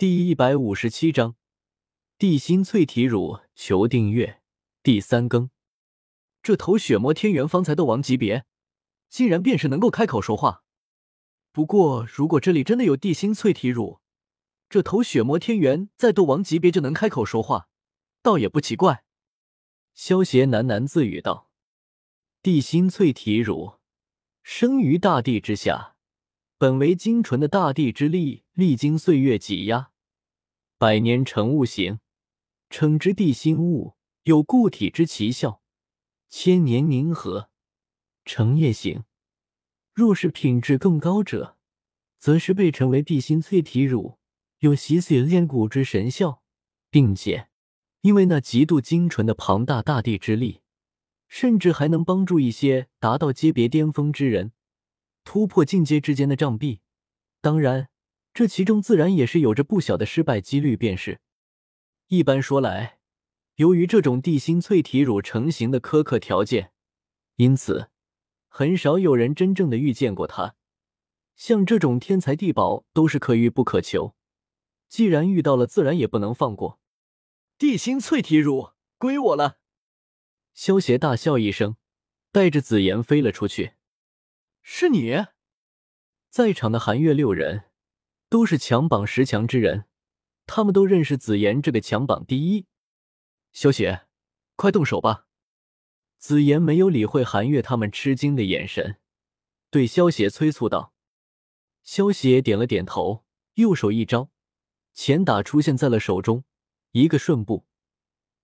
[0.00, 1.36] 第一百五十七章
[2.16, 4.40] 地心淬体乳，求订阅。
[4.82, 5.50] 第三更，
[6.42, 8.46] 这头血魔天元方才斗王级别，
[9.10, 10.64] 竟然便是能够开口说话。
[11.52, 14.00] 不过，如果这里真的有地心淬体乳，
[14.70, 17.68] 这头血魔天元在斗王级别就能开口说话，
[18.22, 19.04] 倒也不奇怪。
[19.92, 21.50] 萧邪喃喃自语道
[22.40, 23.74] ：“地心淬体乳，
[24.42, 25.96] 生于大地之下，
[26.56, 29.88] 本为精纯的大地之力，历经岁月挤压。”
[30.80, 31.98] 百年成物形，
[32.70, 35.60] 称之地心物，有固体之奇效；
[36.30, 37.50] 千年凝合，
[38.24, 39.04] 成液形。
[39.92, 41.58] 若是品质更高者，
[42.18, 44.18] 则是被称为地心淬体乳，
[44.60, 46.42] 有洗髓炼骨之神效，
[46.88, 47.50] 并且
[48.00, 50.62] 因为那极度精纯的庞大大地之力，
[51.28, 54.52] 甚至还能帮助一些达到阶别巅峰之人
[55.24, 56.80] 突破境界之间的障壁。
[57.42, 57.90] 当然。
[58.32, 61.20] 这其中自然也是有着不小的失败几率，便是。
[62.06, 62.98] 一般说来，
[63.56, 66.72] 由于这种地心淬体乳成型的苛刻条件，
[67.36, 67.90] 因此
[68.48, 70.56] 很少有人真正的遇见过它。
[71.36, 74.14] 像这种天才地宝，都是可遇不可求。
[74.88, 76.80] 既然遇到了，自然也不能放过。
[77.56, 79.58] 地心淬体乳归我了！
[80.52, 81.76] 萧邪大笑一声，
[82.32, 83.74] 带着紫妍飞了出去。
[84.62, 85.26] 是你？
[86.28, 87.69] 在场的寒月六人。
[88.30, 89.86] 都是强榜十强之人，
[90.46, 92.66] 他们都认识紫妍这个强榜第一。
[93.52, 94.06] 萧邪，
[94.54, 95.26] 快动手吧！
[96.16, 98.98] 紫妍没有理会韩月他们吃惊的眼神，
[99.68, 100.94] 对萧邪催促道。
[101.82, 104.30] 萧邪点了点头，右手一招，
[104.94, 106.44] 前打出现在了手中，
[106.92, 107.66] 一个瞬步，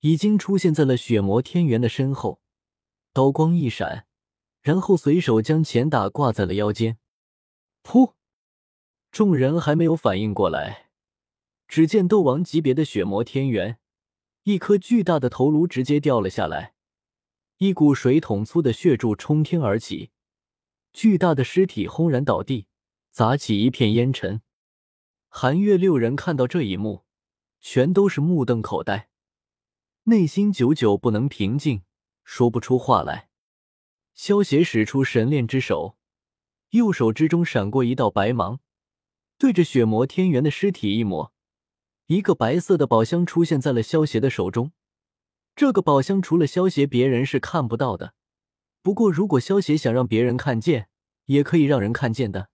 [0.00, 2.40] 已经出现在了血魔天元的身后，
[3.12, 4.08] 刀光一闪，
[4.62, 6.98] 然后随手将前打挂在了腰间，
[7.84, 8.15] 噗！
[9.16, 10.90] 众人还没有反应过来，
[11.66, 13.78] 只见斗王级别的血魔天元，
[14.42, 16.74] 一颗巨大的头颅直接掉了下来，
[17.56, 20.10] 一股水桶粗的血柱冲天而起，
[20.92, 22.66] 巨大的尸体轰然倒地，
[23.10, 24.42] 砸起一片烟尘。
[25.30, 27.06] 寒月六人看到这一幕，
[27.58, 29.08] 全都是目瞪口呆，
[30.02, 31.84] 内心久久不能平静，
[32.22, 33.30] 说不出话来。
[34.12, 35.96] 萧邪使出神炼之手，
[36.72, 38.60] 右手之中闪过一道白芒。
[39.38, 41.32] 对着血魔天元的尸体一抹，
[42.06, 44.72] 一个白色的宝箱出现在了萧邪的手中。
[45.54, 48.14] 这个宝箱除了萧邪，别人是看不到的。
[48.82, 50.88] 不过，如果萧邪想让别人看见，
[51.26, 52.50] 也可以让人看见的。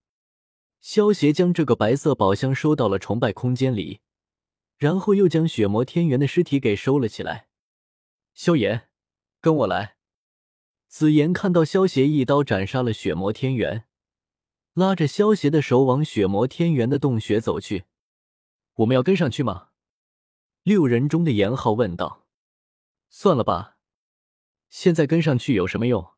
[0.81, 4.01] 萧邪将这个白色宝箱收到了崇拜空间里，
[4.77, 7.49] 然后又将血魔天元的尸体给收了起来。
[8.35, 8.89] 萧炎，
[9.41, 9.97] 跟我来。
[10.89, 13.85] 紫妍看到萧邪一刀斩杀了血魔天元。
[14.75, 17.85] 拉着萧邪的手往血魔天元的洞穴走去，
[18.77, 19.69] 我们要跟上去吗？
[20.63, 22.27] 六人中的严浩问道。
[23.11, 23.77] 算了吧，
[24.71, 26.13] 现在跟上去有什么用？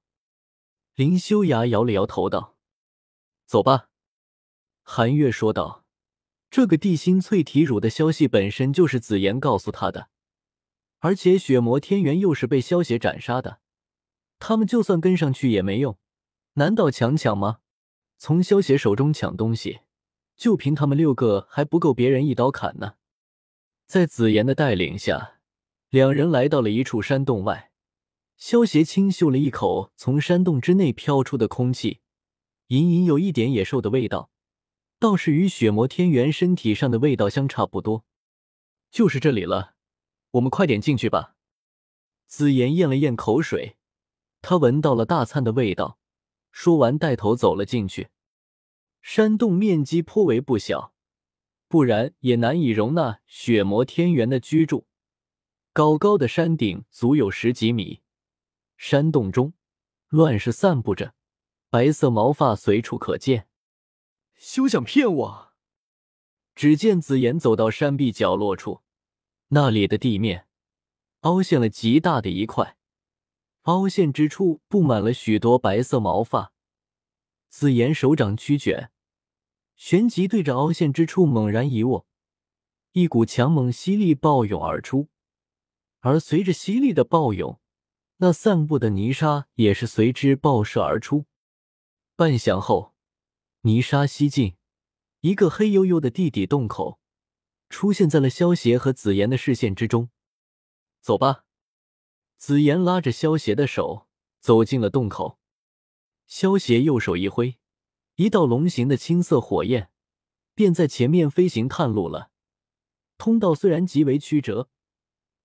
[0.94, 2.56] 林修崖摇了摇头道。
[3.44, 3.88] 走吧，
[4.82, 5.84] 韩月说道。
[6.48, 10.08] 这个地心淬体乳的消息本身就是紫妍告诉他的，
[11.00, 13.58] 而且血魔天元又是被萧邪斩杀的，
[14.38, 15.98] 他们就算跟上去也没用，
[16.52, 17.58] 难道强抢吗？
[18.18, 19.80] 从萧邪手中抢东西，
[20.36, 22.94] 就凭他们六个还不够别人一刀砍呢。
[23.86, 25.40] 在紫妍的带领下，
[25.90, 27.70] 两人来到了一处山洞外。
[28.36, 32.00] 萧邪轻嗅了一口从山洞之内飘出的空气，
[32.68, 34.30] 隐隐有一点野兽的味道，
[34.98, 38.04] 倒是与血魔天元身体上的味道相差不多。
[38.90, 39.74] 就是这里了，
[40.32, 41.36] 我们快点进去吧。
[42.26, 43.76] 紫妍咽了咽口水，
[44.42, 45.98] 他闻到了大餐的味道。
[46.56, 48.10] 说完，带头走了进去。
[49.02, 50.94] 山洞面积颇为不小，
[51.66, 54.86] 不然也难以容纳血魔天元的居住。
[55.72, 58.02] 高高的山顶足有十几米，
[58.76, 59.54] 山洞中
[60.08, 61.14] 乱石散布着，
[61.70, 63.48] 白色毛发随处可见。
[64.36, 65.52] 休想骗我！
[66.54, 68.82] 只见紫妍走到山壁角落处，
[69.48, 70.46] 那里的地面
[71.22, 72.78] 凹陷了极大的一块。
[73.64, 76.52] 凹陷之处布满了许多白色毛发，
[77.48, 78.90] 紫妍手掌曲卷，
[79.74, 82.06] 旋即对着凹陷之处猛然一握，
[82.92, 85.08] 一股强猛吸力暴涌而出，
[86.00, 87.58] 而随着吸力的暴涌，
[88.18, 91.24] 那散布的泥沙也是随之爆射而出。
[92.16, 92.94] 半晌后，
[93.62, 94.56] 泥沙吸尽，
[95.20, 97.00] 一个黑黝黝的地底洞口
[97.70, 100.10] 出现在了萧邪和紫妍的视线之中。
[101.00, 101.43] 走吧。
[102.46, 104.06] 紫妍拉着萧邪的手
[104.38, 105.38] 走进了洞口，
[106.26, 107.56] 萧邪右手一挥，
[108.16, 109.88] 一道龙形的青色火焰
[110.54, 112.30] 便在前面飞行探路了。
[113.16, 114.68] 通道虽然极为曲折，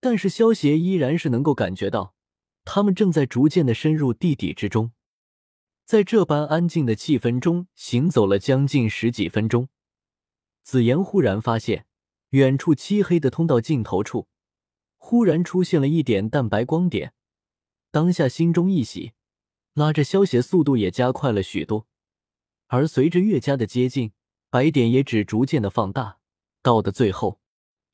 [0.01, 2.16] 但是萧协依然是能够感觉到，
[2.66, 4.92] 他们正在逐渐的深入地底之中。
[5.86, 9.69] 在这般安静的气氛中行走了将近十几分钟，
[10.63, 11.86] 紫妍忽然发现，
[12.31, 14.28] 远处漆黑的通道尽头处，
[15.00, 17.13] 忽然出现了一点淡白光点。
[17.90, 19.13] 当下心中一喜，
[19.74, 21.88] 拉着萧协速度也加快了许多。
[22.68, 24.12] 而随着越加的接近，
[24.51, 26.19] 白点也只逐渐的放大，
[26.62, 27.40] 到的最后，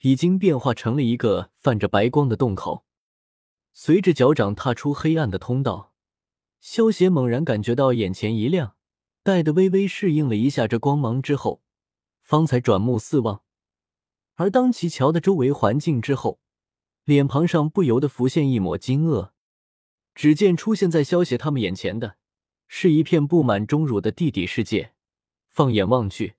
[0.02, 2.84] 已经变化成了一个泛着白光的洞口。
[3.72, 5.94] 随着脚掌踏出黑暗的通道。
[6.60, 8.76] 萧协猛然感觉到眼前一亮，
[9.22, 11.62] 待得微微适应了一下这光芒之后，
[12.24, 13.44] 方才转目四望。
[14.34, 16.40] 而当其瞧的周围环境之后，
[17.06, 19.32] 脸庞上不由得浮现一抹惊愕。
[20.14, 22.18] 只见出现在萧协他们眼前的，
[22.68, 24.94] 是一片布满钟乳的地底世界。
[25.50, 26.36] 放眼望去，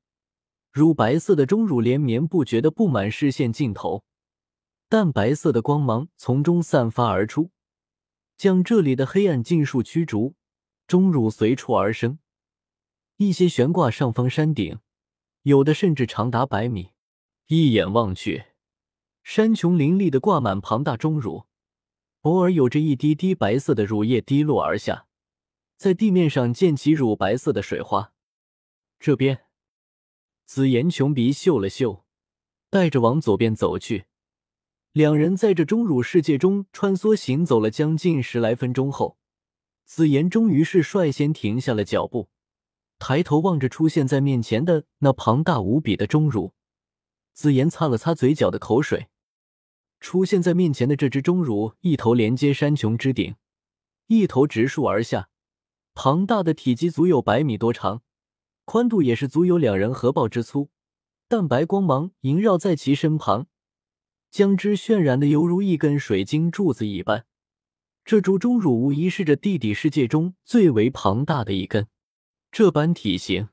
[0.71, 4.05] 乳白色的钟乳连绵不绝的布满视线尽头，
[4.89, 7.51] 淡白色的光芒从中散发而出。
[8.37, 10.35] 将这里的黑暗尽数驱逐，
[10.87, 12.19] 钟乳随处而生。
[13.17, 14.81] 一些悬挂上方山顶，
[15.43, 16.91] 有的甚至长达百米。
[17.47, 18.45] 一眼望去，
[19.29, 21.47] 山穷林立的挂满庞大钟乳，
[22.21, 25.09] 偶尔有着一滴滴白色的乳液滴落而下，
[25.77, 28.13] 在地面上溅起乳白色的水花。
[29.01, 29.47] 这边，
[30.45, 32.05] 紫妍穷鼻嗅了嗅，
[32.71, 34.05] 带着往左边走去。
[34.93, 39.19] 两人在这钟乳世界中穿梭行走了将近十来分钟后，
[39.85, 42.29] 紫妍终于是率先停下了脚步，
[43.01, 46.55] 抬头望着出现在面前的那庞大无比的钟乳，
[47.35, 49.09] 紫妍擦了擦嘴角的口水。
[50.01, 53.35] 出现在面前的这只钟乳，一头连接山穹之顶，
[54.07, 55.29] 一头直竖而下，
[55.95, 58.03] 庞大的体积足有百米多长，
[58.65, 60.71] 宽度也是足有两人合抱之粗，
[61.29, 63.47] 淡白光芒萦绕在其身旁。
[64.31, 67.25] 将之渲染的犹如一根水晶柱子一般，
[68.05, 71.89] 这株钟乳无疑是这地底世界中最为庞大的一根。
[72.53, 73.49] 这般体型，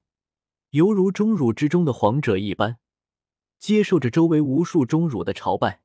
[0.71, 2.79] 犹如钟乳之中的皇者一般，
[3.59, 5.81] 接受着周围无数钟乳的朝拜。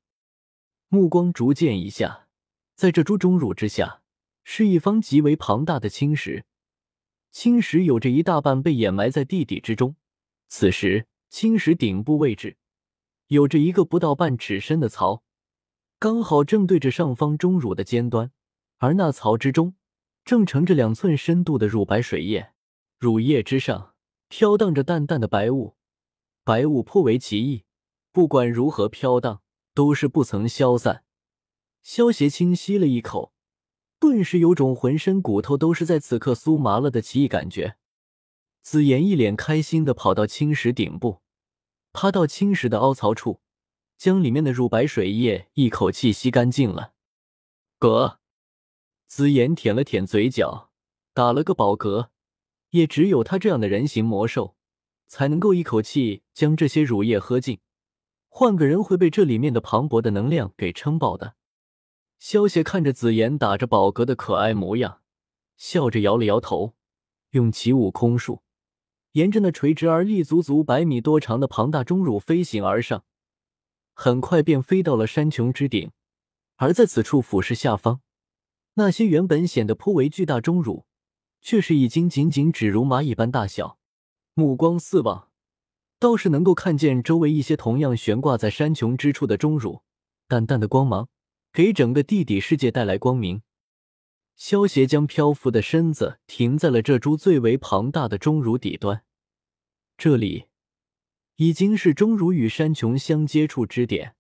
[0.91, 2.29] 目光逐渐移下，
[2.75, 4.01] 在这株钟乳之下，
[4.43, 6.47] 是一方极为庞大的青石。
[7.31, 9.97] 青石有着一大半被掩埋在地底之中。
[10.49, 12.57] 此时，青石顶部位置。
[13.27, 15.23] 有着一个不到半尺深的槽，
[15.99, 18.33] 刚好正对着上方钟乳的尖端，
[18.79, 19.75] 而那槽之中
[20.25, 22.55] 正盛着两寸深度的乳白水液，
[22.99, 23.95] 乳液之上
[24.29, 25.77] 飘荡着淡淡的白雾，
[26.45, 27.65] 白雾颇为奇异，
[28.11, 29.43] 不管如何飘荡，
[29.79, 31.05] 都是不曾消散。
[31.85, 33.33] 萧邪轻吸了一口，
[34.01, 37.77] 顿时有种浑身骨头都是在此刻酥麻了的奇异感觉。
[38.61, 41.23] 紫妍一脸开心的跑到青石顶部。
[41.93, 43.41] 趴到青石的凹槽处，
[43.97, 46.95] 将里面的乳白水液一口气吸干净了。
[47.79, 48.17] 嗝，
[49.07, 50.73] 紫妍舔了舔嘴角，
[51.15, 52.09] 打了个饱嗝。
[52.71, 54.57] 也只有他这样的人形魔兽，
[55.07, 57.61] 才能够一口气将这些乳液喝尽。
[58.39, 61.35] 换个人会被这里面的磅礴的能量给撑爆的。
[62.21, 65.01] 萧邪看着紫妍打着饱嗝的可爱模样，
[65.57, 66.77] 笑着摇了摇头，
[67.31, 68.45] 用起悟空术。
[69.11, 73.03] 沿着那垂直而立、足足百米多长的庞大钟乳飞行而上，
[73.93, 75.91] 很快便飞到了山穹之顶。
[76.59, 78.03] 而在此处俯视下方，
[78.75, 80.87] 那些原本显得颇为巨大钟乳，
[81.41, 83.81] 却是已经仅仅只如蚂蚁般大小。
[84.35, 85.28] 目光四望，
[85.99, 89.83] 倒是能够看见周围一些同样悬挂在山穹之处的钟乳，
[90.29, 91.09] 淡淡的光芒
[91.53, 93.43] 给整个地底世界带来光明。
[94.37, 99.03] 萧协将漂浮的身子停在了这株最为庞大的钟乳底端，
[99.97, 100.45] 这里
[101.35, 104.15] 已经是钟乳与山穹相接触之点，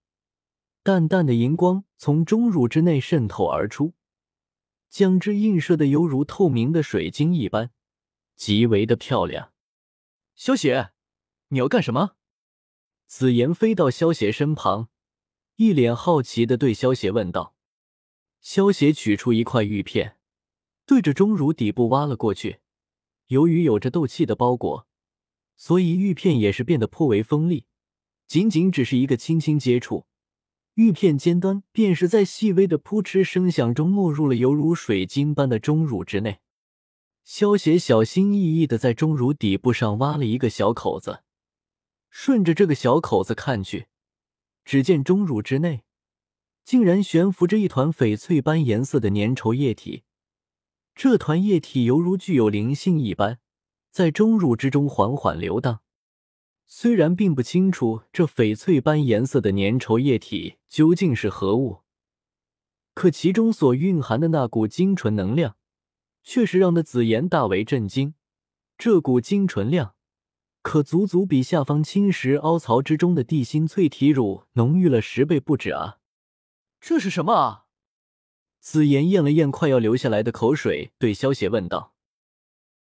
[0.82, 3.94] 淡淡的银光从钟乳之内渗透而出，
[4.90, 7.70] 将之映射的犹如透明的水晶一般，
[8.34, 9.52] 极为的漂亮。
[10.34, 10.90] 萧协，
[11.50, 12.12] 你要干什么？
[13.06, 14.90] 紫妍飞到萧邪身旁，
[15.56, 17.54] 一脸好奇的对萧邪问道。
[18.42, 20.18] 萧邪取出一块玉片，
[20.84, 22.60] 对着钟乳底部挖了过去。
[23.28, 24.86] 由于有着斗气的包裹，
[25.56, 27.64] 所以玉片也是变得颇为锋利。
[28.26, 30.06] 仅仅只是一个轻轻接触，
[30.74, 36.40] 玉片尖端便是在细微的扑哧声响中没入了犹如水晶般的钟乳之内。
[37.24, 41.22] 萧邪小心翼翼的在钟乳底部上挖了一个小口子，
[42.10, 43.86] 顺着这个小口子看去，
[44.64, 45.84] 只见钟乳之内。
[46.64, 50.02] 竟然悬浮着一团翡翠般颜色的粘稠液体，
[50.94, 53.38] 这团液体犹如具有灵性一般，
[53.90, 55.80] 在钟乳之中缓缓流荡。
[56.66, 61.78] 虽然并不清楚这翡翠般颜色的粘稠液体究竟是何物，
[62.92, 65.56] 可其中所蕴含的那股精纯能量，
[66.22, 68.12] 确实让那紫妍大为震惊。
[68.76, 69.94] 这股精纯量，
[70.62, 75.98] 可足足比下方青石凹槽之中的地心淬体乳浓郁了十倍不止啊！
[76.80, 77.64] 这是什么啊？
[78.60, 81.94] 紫妍咽了咽快要流下来的口水，对萧邪问道：“